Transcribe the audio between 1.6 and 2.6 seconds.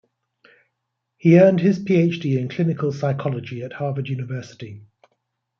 Ph.D. in